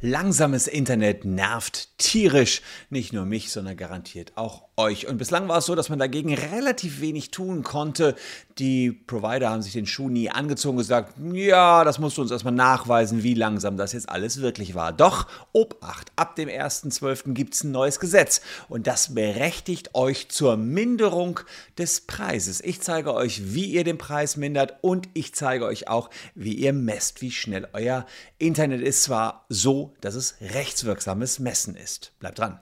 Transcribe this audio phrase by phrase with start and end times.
[0.00, 2.62] Langsames Internet nervt tierisch.
[2.90, 5.06] Nicht nur mich, sondern garantiert auch euch.
[5.06, 8.16] Und bislang war es so, dass man dagegen relativ wenig tun konnte.
[8.58, 12.30] Die Provider haben sich den Schuh nie angezogen und gesagt, ja, das musst du uns
[12.30, 14.92] erstmal nachweisen, wie langsam das jetzt alles wirklich war.
[14.92, 17.34] Doch, Obacht, ab dem 1.12.
[17.34, 21.40] gibt es ein neues Gesetz und das berechtigt euch zur Minderung
[21.78, 22.60] des Preises.
[22.60, 26.72] Ich zeige euch, wie ihr den Preis mindert und ich zeige euch auch, wie ihr
[26.72, 28.06] messt, wie schnell euer
[28.38, 29.04] Internet ist.
[29.04, 32.12] Zwar so, dass es rechtswirksames Messen ist.
[32.18, 32.60] Bleibt dran.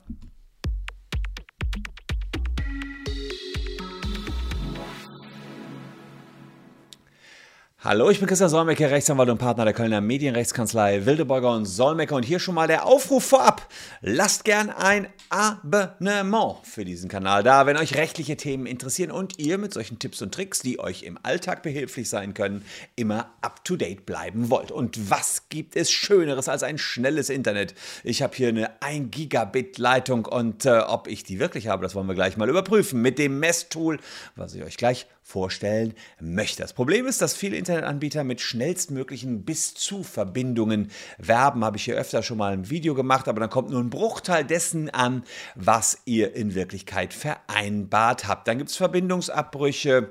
[7.84, 12.22] Hallo, ich bin Christian Solmecke, Rechtsanwalt und Partner der Kölner Medienrechtskanzlei Wildeborger und Solmecke und
[12.22, 13.66] hier schon mal der Aufruf vorab.
[14.00, 19.58] Lasst gern ein Abonnement für diesen Kanal da, wenn euch rechtliche Themen interessieren und ihr
[19.58, 22.64] mit solchen Tipps und Tricks, die euch im Alltag behilflich sein können,
[22.94, 24.70] immer up to date bleiben wollt.
[24.70, 27.74] Und was gibt es Schöneres als ein schnelles Internet?
[28.04, 31.96] Ich habe hier eine 1 Gigabit Leitung und äh, ob ich die wirklich habe, das
[31.96, 33.98] wollen wir gleich mal überprüfen mit dem Messtool,
[34.36, 36.62] was ich euch gleich vorstellen möchte.
[36.62, 41.64] Das Problem ist, dass viele Internetanbieter mit schnellstmöglichen bis zu Verbindungen werben.
[41.64, 44.44] Habe ich hier öfter schon mal ein Video gemacht, aber dann kommt nur ein Bruchteil
[44.44, 45.22] dessen an,
[45.54, 48.48] was ihr in Wirklichkeit vereinbart habt.
[48.48, 50.10] Dann gibt es Verbindungsabbrüche.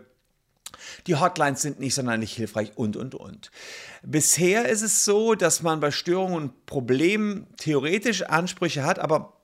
[1.07, 3.51] Die Hotlines sind nicht sonderlich hilfreich und, und, und.
[4.01, 9.40] Bisher ist es so, dass man bei Störungen und Problemen theoretisch Ansprüche hat, aber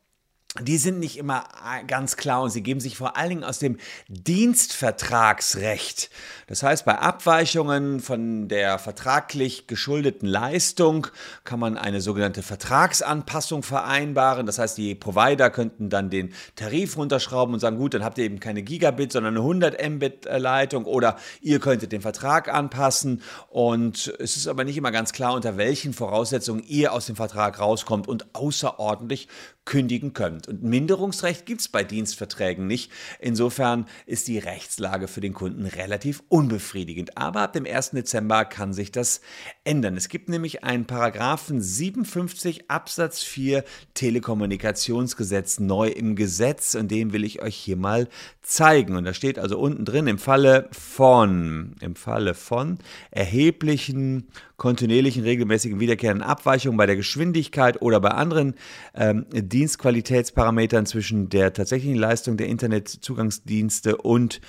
[0.62, 3.60] die sind nicht immer äh, ganz klar und sie geben sich vor allen Dingen aus
[3.60, 6.10] dem Dienstvertragsrecht.
[6.48, 11.08] Das heißt, bei Abweichungen von der vertraglich geschuldeten Leistung
[11.44, 14.46] kann man eine sogenannte Vertragsanpassung vereinbaren.
[14.46, 18.26] Das heißt, die Provider könnten dann den Tarif runterschrauben und sagen, gut, dann habt ihr
[18.26, 24.14] eben keine Gigabit, sondern eine 100 Mbit Leitung oder ihr könntet den Vertrag anpassen und
[24.20, 28.08] es ist aber nicht immer ganz klar, unter welchen Voraussetzungen ihr aus dem Vertrag rauskommt
[28.08, 29.28] und außerordentlich
[29.68, 30.48] kündigen könnt.
[30.48, 32.92] Und Minderungsrecht gibt es bei Dienstverträgen nicht.
[33.20, 37.18] Insofern ist die Rechtslage für den Kunden relativ unbefriedigend.
[37.18, 37.92] Aber ab dem 1.
[37.92, 39.22] Dezember kann sich das
[39.64, 39.98] ändern.
[39.98, 43.64] Es gibt nämlich einen Paragraphen 57 Absatz 4
[43.94, 48.08] Telekommunikationsgesetz neu im Gesetz und den will ich euch hier mal
[48.42, 48.96] zeigen.
[48.96, 52.78] Und da steht also unten drin im Falle von, im Falle von
[53.12, 58.56] erheblichen, kontinuierlichen, regelmäßigen, wiederkehrenden Abweichungen bei der Geschwindigkeit oder bei anderen
[58.96, 64.42] ähm, Dienstqualitätsparametern zwischen der tatsächlichen Leistung der Internetzugangsdienste und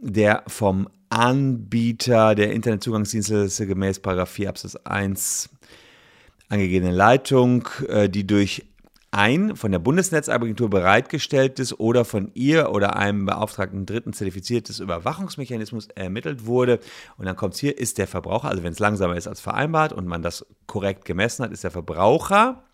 [0.00, 5.50] der vom Anbieter der Internetzugangsdienste gemäß 4 Absatz 1
[6.48, 8.64] angegebene Leitung, äh, die durch
[9.12, 16.46] ein von der Bundesnetzagentur bereitgestelltes oder von ihr oder einem beauftragten Dritten zertifiziertes Überwachungsmechanismus ermittelt
[16.46, 16.80] wurde.
[17.18, 19.92] Und dann kommt es hier, ist der Verbraucher, also wenn es langsamer ist als vereinbart
[19.92, 22.64] und man das korrekt gemessen hat, ist der Verbraucher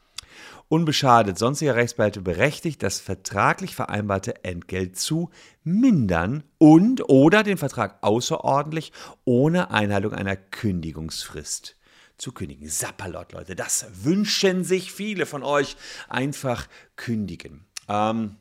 [0.68, 5.30] unbeschadet sonstiger Rechtsbehalte berechtigt, das vertraglich vereinbarte Entgelt zu
[5.64, 8.92] mindern und oder den Vertrag außerordentlich
[9.24, 11.77] ohne Einhaltung einer Kündigungsfrist
[12.18, 12.68] zu kündigen.
[12.68, 15.76] Sapperlot, Leute, das wünschen sich viele von euch.
[16.08, 17.64] Einfach kündigen.
[17.88, 18.36] Ähm,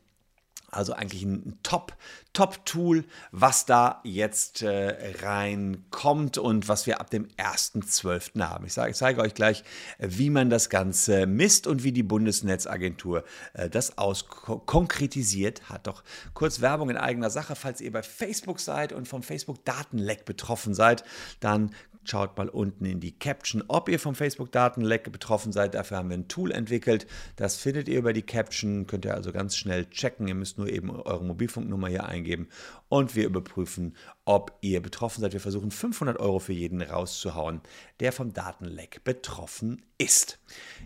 [0.69, 1.95] also eigentlich ein Top,
[2.33, 8.41] Top-Tool, was da jetzt äh, reinkommt und was wir ab dem 1.12.
[8.41, 8.65] haben.
[8.65, 9.63] Ich, sage, ich zeige euch gleich,
[9.97, 13.23] wie man das Ganze misst und wie die Bundesnetzagentur
[13.53, 15.87] äh, das auskonkretisiert hat.
[15.87, 20.73] Doch kurz Werbung in eigener Sache, falls ihr bei Facebook seid und vom Facebook-Datenleck betroffen
[20.73, 21.05] seid,
[21.39, 21.73] dann
[22.09, 25.73] Schaut mal unten in die Caption, ob ihr vom Facebook-Datenleck betroffen seid.
[25.73, 27.05] Dafür haben wir ein Tool entwickelt.
[27.35, 28.87] Das findet ihr über die Caption.
[28.87, 30.27] Könnt ihr also ganz schnell checken.
[30.29, 32.47] Ihr müsst nur eben eure Mobilfunknummer hier eingeben
[32.87, 33.95] und wir überprüfen,
[34.27, 35.31] ob ihr betroffen seid.
[35.31, 37.61] Wir versuchen 500 Euro für jeden rauszuhauen,
[38.01, 40.37] der vom Datenleck betroffen ist.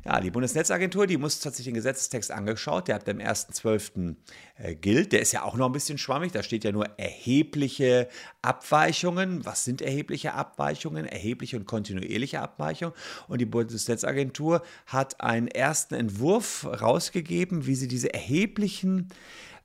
[0.05, 2.87] Ja, die Bundesnetzagentur, die muss tatsächlich den Gesetzestext angeschaut.
[2.87, 4.15] Der ab dem 1.12.
[4.57, 5.11] Äh, gilt.
[5.11, 6.31] Der ist ja auch noch ein bisschen schwammig.
[6.31, 8.09] Da steht ja nur erhebliche
[8.43, 9.43] Abweichungen.
[9.43, 11.07] Was sind erhebliche Abweichungen?
[11.07, 12.93] Erhebliche und kontinuierliche Abweichungen.
[13.27, 19.09] Und die Bundesnetzagentur hat einen ersten Entwurf rausgegeben, wie sie diese erheblichen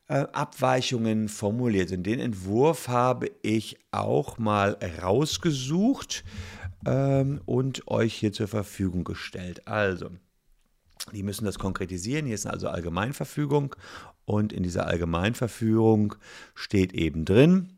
[0.09, 1.91] Abweichungen formuliert.
[1.93, 6.25] Und den Entwurf habe ich auch mal rausgesucht
[6.87, 9.67] ähm, und euch hier zur Verfügung gestellt.
[9.67, 10.11] Also,
[11.13, 12.27] die müssen das konkretisieren.
[12.27, 13.75] Hier ist also Allgemeinverfügung
[14.25, 16.15] und in dieser Allgemeinverfügung
[16.55, 17.76] steht eben drin,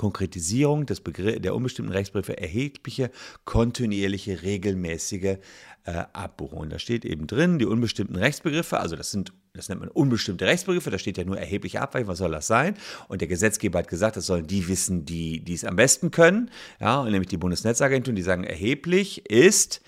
[0.00, 3.10] Konkretisierung des der unbestimmten Rechtsbegriffe erhebliche,
[3.44, 5.36] kontinuierliche, regelmäßige
[5.84, 6.70] äh, Abbuchung.
[6.70, 10.88] Da steht eben drin, die unbestimmten Rechtsbegriffe, also das sind, das nennt man unbestimmte Rechtsbegriffe,
[10.88, 12.78] da steht ja nur erhebliche Abweichung, was soll das sein?
[13.08, 16.50] Und der Gesetzgeber hat gesagt, das sollen die wissen, die, die es am besten können,
[16.80, 19.82] ja, nämlich die Bundesnetzagentur, die sagen, erheblich ist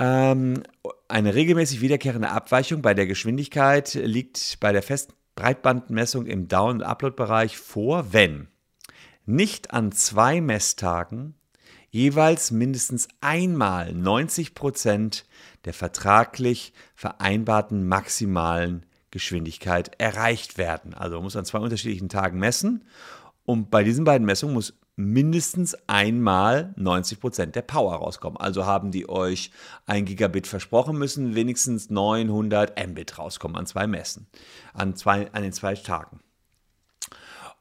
[0.00, 0.64] ähm,
[1.06, 6.82] eine regelmäßig wiederkehrende Abweichung bei der Geschwindigkeit liegt bei der festen Breitbandmessung im Down- und
[6.82, 8.48] Upload-Bereich vor, wenn
[9.28, 11.34] nicht an zwei Messtagen
[11.90, 15.26] jeweils mindestens einmal 90 Prozent
[15.64, 20.94] der vertraglich vereinbarten maximalen Geschwindigkeit erreicht werden.
[20.94, 22.84] Also man muss an zwei unterschiedlichen Tagen messen
[23.44, 28.36] und bei diesen beiden Messungen muss mindestens einmal 90 Prozent der Power rauskommen.
[28.36, 29.52] Also haben die euch
[29.86, 34.26] ein Gigabit versprochen, müssen wenigstens 900 Mbit rauskommen an zwei Messen,
[34.74, 36.20] an, zwei, an den zwei Tagen.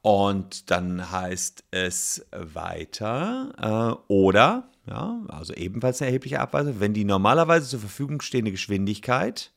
[0.07, 7.04] Und dann heißt es weiter, äh, oder, ja, also ebenfalls eine erhebliche Abweichung, wenn die
[7.04, 9.51] normalerweise zur Verfügung stehende Geschwindigkeit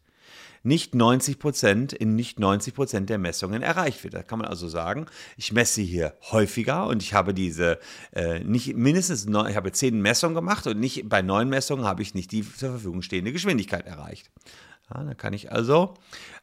[0.65, 4.15] nicht 90 Prozent in nicht 90 Prozent der Messungen erreicht wird.
[4.15, 5.07] Da kann man also sagen,
[5.37, 7.79] ich messe hier häufiger und ich habe diese
[8.11, 12.03] äh, nicht mindestens neun, ich habe zehn Messungen gemacht und nicht bei neun Messungen habe
[12.03, 14.33] ich nicht die zur Verfügung stehende Geschwindigkeit erreicht.
[14.93, 15.95] Ja, da kann ich also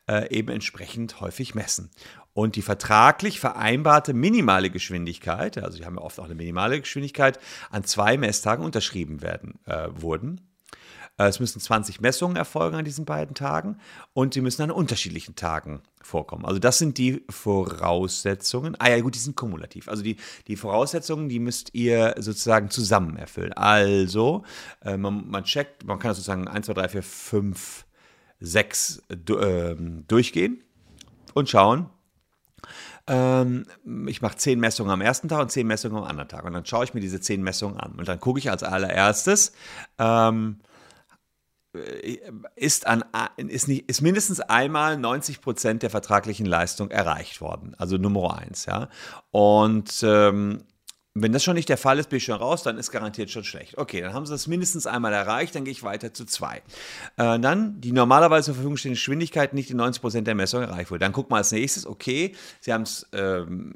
[0.07, 1.89] äh, eben entsprechend häufig messen.
[2.33, 7.39] Und die vertraglich vereinbarte minimale Geschwindigkeit, also die haben ja oft auch eine minimale Geschwindigkeit,
[7.71, 10.41] an zwei Messtagen unterschrieben werden äh, wurden.
[11.17, 13.77] Äh, es müssen 20 Messungen erfolgen an diesen beiden Tagen
[14.13, 16.45] und sie müssen an unterschiedlichen Tagen vorkommen.
[16.45, 18.75] Also das sind die Voraussetzungen.
[18.79, 19.89] Ah ja, gut, die sind kumulativ.
[19.89, 20.17] Also die,
[20.47, 23.53] die Voraussetzungen, die müsst ihr sozusagen zusammen erfüllen.
[23.53, 24.43] Also
[24.85, 27.85] äh, man, man checkt, man kann sozusagen 1, 2, 3, 4, 5,
[28.39, 29.75] 6 äh,
[30.07, 30.63] durchgehen
[31.33, 31.89] und schauen,
[33.07, 33.65] ähm,
[34.07, 36.43] ich mache zehn Messungen am ersten Tag und zehn Messungen am anderen Tag.
[36.43, 37.93] Und dann schaue ich mir diese zehn Messungen an.
[37.93, 39.53] Und dann gucke ich als allererstes,
[39.97, 40.59] ähm,
[41.73, 42.17] äh,
[42.55, 43.05] ist, an,
[43.37, 47.75] ist, nicht, ist mindestens einmal 90 Prozent der vertraglichen Leistung erreicht worden.
[47.77, 48.65] Also Nummer eins.
[48.65, 48.89] Ja?
[49.31, 50.63] Und ähm,
[51.21, 53.43] wenn das schon nicht der Fall ist, bin ich schon raus, dann ist garantiert schon
[53.43, 53.77] schlecht.
[53.77, 56.61] Okay, dann haben sie das mindestens einmal erreicht, dann gehe ich weiter zu zwei.
[57.17, 60.91] Äh, dann die normalerweise zur Verfügung stehende Geschwindigkeit nicht in 90 Prozent der Messung erreicht
[60.91, 60.99] wurde.
[60.99, 63.73] Dann guck mal als nächstes, okay, sie ähm,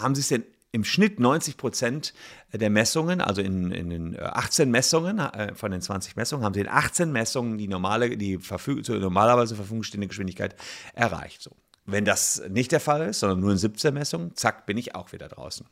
[0.00, 2.12] haben sie es denn im Schnitt 90 Prozent
[2.52, 6.54] der Messungen, also in, in den 18 äh, Messungen äh, von den 20 Messungen, haben
[6.54, 8.38] sie in 18 Messungen die normale, die
[8.88, 10.54] normalerweise zur Verfügung stehende Geschwindigkeit
[10.94, 11.40] erreicht.
[11.42, 11.50] So.
[11.86, 15.12] Wenn das nicht der Fall ist, sondern nur in 17 Messungen, zack, bin ich auch
[15.12, 15.66] wieder draußen.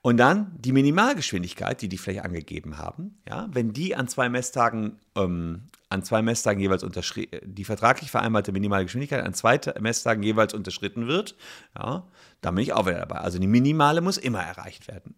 [0.00, 5.00] Und dann die Minimalgeschwindigkeit, die die vielleicht angegeben haben, ja, wenn die an zwei Messtagen,
[5.16, 11.08] ähm, an zwei Messtagen jeweils unterschritten, die vertraglich vereinbarte Minimalgeschwindigkeit an zwei Messtagen jeweils unterschritten
[11.08, 11.34] wird,
[11.76, 12.06] ja,
[12.40, 13.16] dann bin ich auch wieder dabei.
[13.16, 15.14] Also die Minimale muss immer erreicht werden.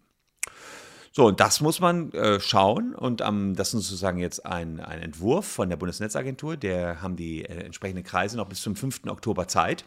[1.15, 2.93] So, und das muss man äh, schauen.
[2.93, 6.57] Und ähm, das ist sozusagen jetzt ein, ein Entwurf von der Bundesnetzagentur.
[6.57, 9.05] Der haben die äh, entsprechenden Kreise noch bis zum 5.
[9.07, 9.85] Oktober Zeit.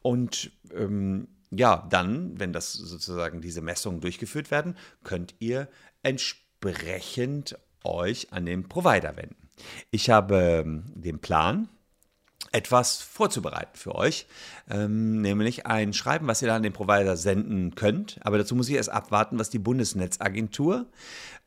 [0.00, 5.68] Und ähm, ja, dann, wenn das sozusagen diese Messungen durchgeführt werden, könnt ihr
[6.02, 9.50] entsprechend euch an den Provider wenden.
[9.90, 11.68] Ich habe ähm, den Plan,
[12.52, 14.26] etwas vorzubereiten für euch,
[14.70, 18.18] ähm, nämlich ein Schreiben, was ihr dann an den Provider senden könnt.
[18.22, 20.86] Aber dazu muss ich erst abwarten, was die Bundesnetzagentur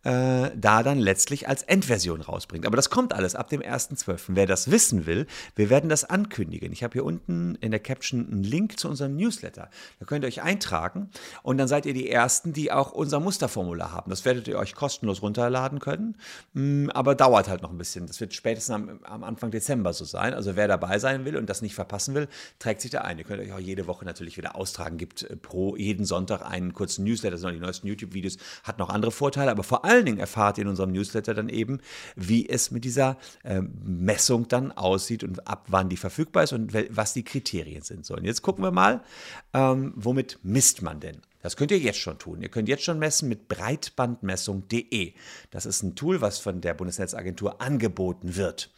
[0.07, 2.65] äh, da dann letztlich als Endversion rausbringt.
[2.65, 4.21] Aber das kommt alles ab dem 1.12.
[4.29, 6.71] Wer das wissen will, wir werden das ankündigen.
[6.71, 9.69] Ich habe hier unten in der Caption einen Link zu unserem Newsletter.
[9.99, 11.09] Da könnt ihr euch eintragen
[11.43, 14.09] und dann seid ihr die Ersten, die auch unser Musterformular haben.
[14.09, 16.15] Das werdet ihr euch kostenlos runterladen können,
[16.53, 18.07] mm, aber dauert halt noch ein bisschen.
[18.07, 20.33] Das wird spätestens am, am Anfang Dezember so sein.
[20.33, 23.17] Also wer dabei sein will und das nicht verpassen will, trägt sich da ein.
[23.17, 24.97] Ihr könnt euch auch jede Woche natürlich wieder austragen.
[24.97, 29.11] Gibt äh, pro jeden Sonntag einen kurzen Newsletter, sind die neuesten YouTube-Videos, hat noch andere
[29.11, 31.79] Vorteile, aber vor allen Dingen erfahrt ihr in unserem Newsletter dann eben,
[32.15, 36.73] wie es mit dieser äh, Messung dann aussieht und ab wann die verfügbar ist und
[36.89, 38.05] was die Kriterien sind.
[38.05, 39.01] So, und jetzt gucken wir mal,
[39.53, 41.21] ähm, womit misst man denn?
[41.41, 42.41] Das könnt ihr jetzt schon tun.
[42.41, 45.13] Ihr könnt jetzt schon messen mit breitbandmessung.de.
[45.49, 48.69] Das ist ein Tool, was von der Bundesnetzagentur angeboten wird.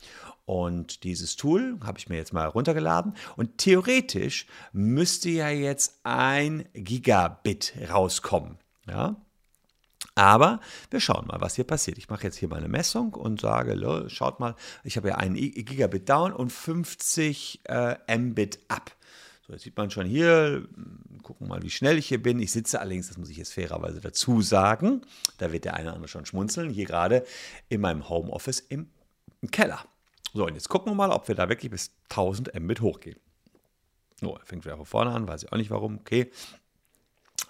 [0.49, 3.13] Und dieses Tool habe ich mir jetzt mal runtergeladen.
[3.35, 8.57] Und theoretisch müsste ja jetzt ein Gigabit rauskommen.
[8.87, 9.15] Ja?
[10.15, 11.99] Aber wir schauen mal, was hier passiert.
[11.99, 15.35] Ich mache jetzt hier mal eine Messung und sage, schaut mal, ich habe ja einen
[15.35, 18.95] Gigabit down und 50 äh, Mbit up.
[19.45, 22.39] So, jetzt sieht man schon hier, hm, gucken mal, wie schnell ich hier bin.
[22.39, 25.01] Ich sitze allerdings, das muss ich jetzt fairerweise dazu sagen,
[25.37, 27.23] da wird der eine oder andere schon schmunzeln, hier gerade
[27.67, 28.89] in meinem Homeoffice im
[29.51, 29.85] Keller.
[30.33, 33.19] So, und jetzt gucken wir mal, ob wir da wirklich bis 1000 Mbit hochgehen.
[34.19, 36.31] So, er fängt wieder von vorne an, weiß ich auch nicht warum, okay.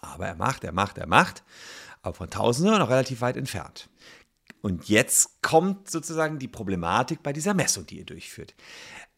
[0.01, 1.43] Aber er macht, er macht, er macht.
[2.01, 3.89] Aber von 1000 sind wir noch relativ weit entfernt.
[4.61, 8.55] Und jetzt kommt sozusagen die Problematik bei dieser Messung, die ihr durchführt.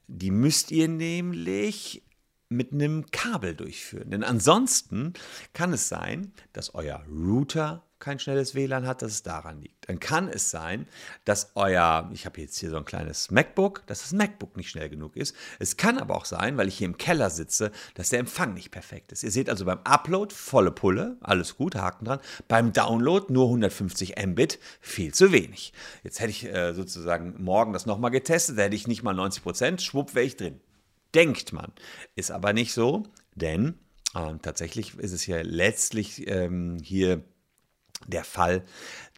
[0.08, 2.04] Die müsst ihr nämlich
[2.50, 4.12] mit einem Kabel durchführen.
[4.12, 5.14] Denn ansonsten
[5.54, 9.88] kann es sein, dass euer Router kein schnelles WLAN hat, dass es daran liegt.
[9.88, 10.88] Dann kann es sein,
[11.24, 14.90] dass euer, ich habe jetzt hier so ein kleines MacBook, dass das MacBook nicht schnell
[14.90, 15.36] genug ist.
[15.60, 18.72] Es kann aber auch sein, weil ich hier im Keller sitze, dass der Empfang nicht
[18.72, 19.24] perfekt ist.
[19.24, 22.20] Ihr seht also beim Upload volle Pulle, alles gut, Haken dran.
[22.50, 25.72] Beim Download nur 150 Mbit, viel zu wenig.
[26.04, 29.44] Jetzt hätte ich äh, sozusagen morgen das nochmal getestet, da hätte ich nicht mal 90
[29.44, 30.60] Prozent, schwupp wäre ich drin.
[31.14, 31.72] Denkt man.
[32.16, 33.04] Ist aber nicht so,
[33.36, 33.76] denn
[34.16, 37.24] äh, tatsächlich ist es ja letztlich ähm, hier
[38.08, 38.64] der Fall,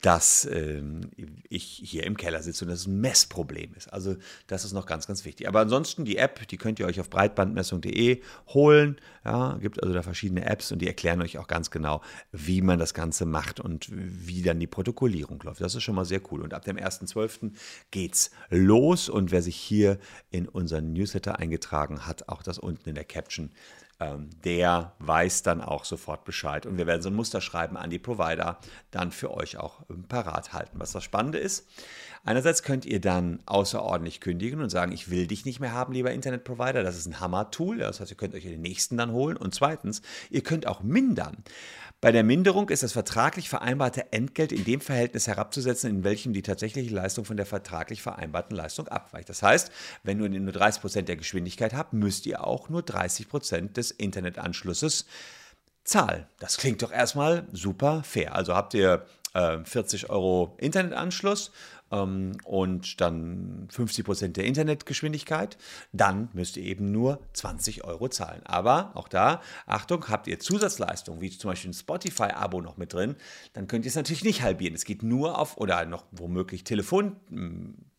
[0.03, 1.11] dass ähm,
[1.47, 3.91] ich hier im Keller sitze und das ein Messproblem ist.
[3.93, 5.47] Also das ist noch ganz, ganz wichtig.
[5.47, 8.97] Aber ansonsten die App, die könnt ihr euch auf breitbandmessung.de holen.
[9.23, 12.01] Ja, gibt also da verschiedene Apps und die erklären euch auch ganz genau,
[12.33, 15.61] wie man das Ganze macht und wie dann die Protokollierung läuft.
[15.61, 16.41] Das ist schon mal sehr cool.
[16.41, 17.51] Und ab dem 1.12.
[17.91, 19.99] geht's los und wer sich hier
[20.31, 23.51] in unseren Newsletter eingetragen hat, auch das unten in der Caption
[24.43, 26.65] der weiß dann auch sofort Bescheid.
[26.65, 28.59] Und wir werden so ein Muster schreiben an die Provider
[28.91, 30.79] dann für euch auch ähm, parat halten.
[30.79, 31.67] Was das Spannende ist,
[32.23, 36.11] einerseits könnt ihr dann außerordentlich kündigen und sagen, ich will dich nicht mehr haben, lieber
[36.11, 36.83] Internetprovider.
[36.83, 37.77] Das ist ein Hammer-Tool.
[37.79, 39.37] Das heißt, ihr könnt euch den nächsten dann holen.
[39.37, 41.43] Und zweitens, ihr könnt auch mindern.
[42.03, 46.41] Bei der Minderung ist das vertraglich vereinbarte Entgelt in dem Verhältnis herabzusetzen, in welchem die
[46.41, 49.29] tatsächliche Leistung von der vertraglich vereinbarten Leistung abweicht.
[49.29, 49.71] Das heißt,
[50.03, 53.91] wenn ihr nur 30 Prozent der Geschwindigkeit habt, müsst ihr auch nur 30 Prozent des
[53.97, 55.05] Internetanschlusses
[55.83, 56.25] zahlen.
[56.39, 58.35] Das klingt doch erstmal super fair.
[58.35, 61.51] Also habt ihr äh, 40 Euro Internetanschluss
[61.91, 65.57] ähm, und dann 50 Prozent der Internetgeschwindigkeit,
[65.91, 68.41] dann müsst ihr eben nur 20 Euro zahlen.
[68.45, 73.15] Aber auch da, Achtung, habt ihr Zusatzleistungen, wie zum Beispiel ein Spotify-Abo noch mit drin,
[73.53, 74.75] dann könnt ihr es natürlich nicht halbieren.
[74.75, 76.63] Es geht nur auf, oder noch womöglich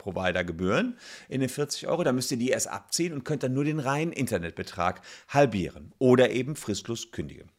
[0.05, 0.97] Telefonprovider-Gebühren
[1.29, 3.81] in den 40 Euro, da müsst ihr die erst abziehen und könnt dann nur den
[3.81, 7.51] reinen Internetbetrag halbieren oder eben fristlos kündigen.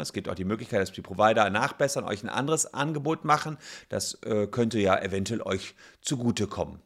[0.00, 3.58] Es gibt auch die Möglichkeit, dass die Provider nachbessern, euch ein anderes Angebot machen.
[3.90, 6.80] Das äh, könnte ja eventuell euch zugutekommen.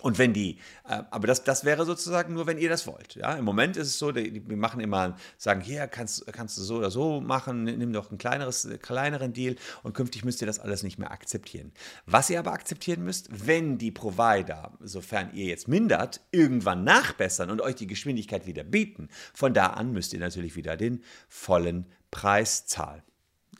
[0.00, 3.14] Und wenn die, äh, aber das, das wäre sozusagen nur, wenn ihr das wollt.
[3.14, 3.34] Ja?
[3.34, 6.76] Im Moment ist es so, die, die machen immer, sagen, hier kannst, kannst du so
[6.76, 10.82] oder so machen, nimm doch einen kleineres, kleineren Deal und künftig müsst ihr das alles
[10.82, 11.72] nicht mehr akzeptieren.
[12.06, 17.60] Was ihr aber akzeptieren müsst, wenn die Provider, sofern ihr jetzt mindert, irgendwann nachbessern und
[17.60, 22.66] euch die Geschwindigkeit wieder bieten, von da an müsst ihr natürlich wieder den vollen Preis
[22.66, 23.02] zahlen.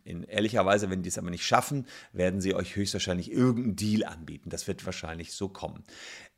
[0.04, 4.50] In ehrlicherweise, wenn die es aber nicht schaffen, werden sie euch höchstwahrscheinlich irgendeinen Deal anbieten.
[4.50, 5.84] Das wird wahrscheinlich so kommen.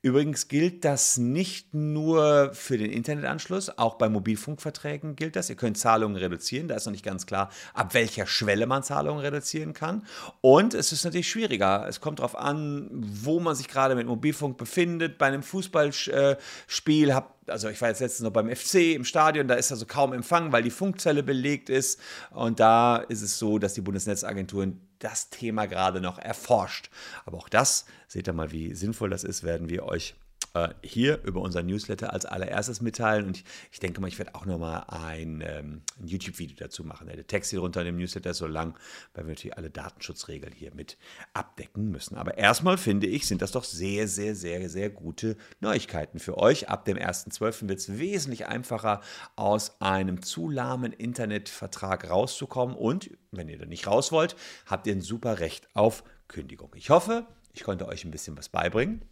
[0.05, 5.49] Übrigens gilt das nicht nur für den Internetanschluss, auch bei Mobilfunkverträgen gilt das.
[5.49, 9.21] Ihr könnt Zahlungen reduzieren, da ist noch nicht ganz klar, ab welcher Schwelle man Zahlungen
[9.21, 10.05] reduzieren kann.
[10.41, 11.87] Und es ist natürlich schwieriger.
[11.89, 15.19] Es kommt darauf an, wo man sich gerade mit Mobilfunk befindet.
[15.19, 19.55] Bei einem Fußballspiel habt also ich war jetzt letztens noch beim FC im Stadion, da
[19.55, 22.01] ist also kaum Empfang, weil die Funkzelle belegt ist.
[22.31, 26.91] Und da ist es so, dass die Bundesnetzagenturen das Thema gerade noch erforscht.
[27.25, 30.15] Aber auch das, seht ihr mal, wie sinnvoll das ist, werden wir euch
[30.55, 33.27] äh, hier über unseren Newsletter als allererstes mitteilen.
[33.27, 37.07] Und ich, ich denke mal, ich werde auch nochmal ein, ähm, ein YouTube-Video dazu machen.
[37.07, 38.77] Der Text hier drunter in dem Newsletter ist so lang,
[39.15, 40.99] weil wir natürlich alle Datenschutzregeln hier mit
[41.33, 42.17] abdecken müssen.
[42.17, 46.69] Aber erstmal finde ich, sind das doch sehr, sehr, sehr, sehr gute Neuigkeiten für euch.
[46.69, 47.69] Ab dem 1.12.
[47.69, 49.01] wird es wesentlich einfacher,
[49.37, 52.77] aus einem zu lahmen Internetvertrag rauszukommen.
[52.77, 56.75] Und wenn ihr da nicht raus wollt, habt ihr ein super Recht auf Kündigung.
[56.77, 59.03] Ich hoffe, ich konnte euch ein bisschen was beibringen.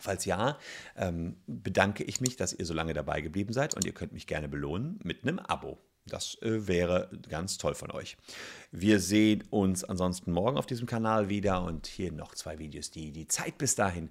[0.00, 0.58] Falls ja,
[0.96, 4.26] ähm, bedanke ich mich, dass ihr so lange dabei geblieben seid und ihr könnt mich
[4.26, 5.78] gerne belohnen mit einem Abo.
[6.06, 8.16] Das äh, wäre ganz toll von euch.
[8.70, 13.12] Wir sehen uns ansonsten morgen auf diesem Kanal wieder und hier noch zwei Videos, die
[13.12, 14.10] die Zeit bis dahin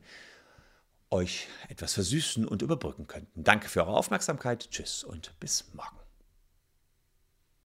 [1.10, 3.44] euch etwas versüßen und überbrücken könnten.
[3.44, 4.70] Danke für eure Aufmerksamkeit.
[4.70, 6.07] Tschüss und bis morgen.